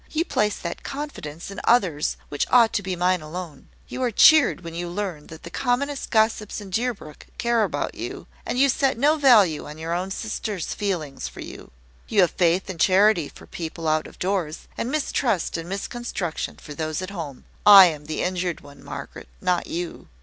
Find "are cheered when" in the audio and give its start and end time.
4.01-4.73